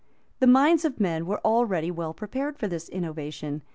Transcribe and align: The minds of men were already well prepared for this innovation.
The 0.39 0.47
minds 0.47 0.83
of 0.83 0.99
men 0.99 1.27
were 1.27 1.39
already 1.45 1.91
well 1.91 2.15
prepared 2.15 2.57
for 2.57 2.67
this 2.67 2.89
innovation. 2.89 3.61